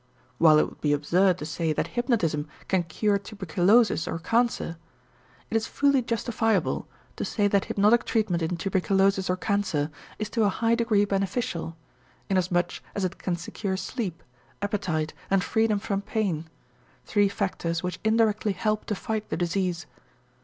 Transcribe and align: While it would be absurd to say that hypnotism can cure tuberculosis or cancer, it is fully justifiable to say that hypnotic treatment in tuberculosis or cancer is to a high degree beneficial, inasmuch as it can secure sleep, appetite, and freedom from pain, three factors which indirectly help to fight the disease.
While 0.39 0.57
it 0.57 0.67
would 0.67 0.81
be 0.81 0.93
absurd 0.93 1.37
to 1.37 1.45
say 1.45 1.73
that 1.73 1.89
hypnotism 1.89 2.47
can 2.67 2.81
cure 2.81 3.19
tuberculosis 3.19 4.07
or 4.07 4.17
cancer, 4.17 4.77
it 5.51 5.55
is 5.55 5.67
fully 5.67 6.01
justifiable 6.01 6.87
to 7.17 7.23
say 7.23 7.47
that 7.47 7.65
hypnotic 7.65 8.03
treatment 8.03 8.41
in 8.41 8.57
tuberculosis 8.57 9.29
or 9.29 9.37
cancer 9.37 9.91
is 10.17 10.27
to 10.31 10.43
a 10.43 10.49
high 10.49 10.73
degree 10.73 11.05
beneficial, 11.05 11.77
inasmuch 12.31 12.81
as 12.95 13.05
it 13.05 13.19
can 13.19 13.35
secure 13.35 13.77
sleep, 13.77 14.23
appetite, 14.59 15.13
and 15.29 15.43
freedom 15.43 15.77
from 15.77 16.01
pain, 16.01 16.49
three 17.05 17.29
factors 17.29 17.83
which 17.83 17.99
indirectly 18.03 18.53
help 18.53 18.85
to 18.85 18.95
fight 18.95 19.29
the 19.29 19.37
disease. 19.37 19.85